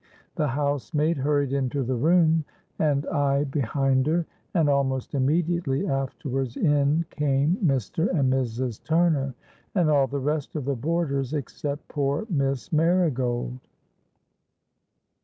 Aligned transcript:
The 0.33 0.47
housemaid 0.47 1.17
hurried 1.17 1.53
into 1.53 1.83
the 1.83 1.93
room, 1.93 2.43
and 2.79 3.05
I 3.05 3.43
behind 3.43 4.07
her; 4.07 4.25
and 4.55 4.67
almost 4.67 5.13
immediately 5.13 5.85
afterwards 5.87 6.57
in 6.57 7.05
came 7.11 7.55
Mr. 7.63 8.09
and 8.09 8.33
Mrs. 8.33 8.83
Turner, 8.83 9.35
and 9.75 9.91
all 9.91 10.07
the 10.07 10.17
rest 10.17 10.55
of 10.55 10.65
the 10.65 10.73
boarders, 10.75 11.35
except 11.35 11.87
poor 11.87 12.25
Miss 12.31 12.73
Marigold! 12.73 13.59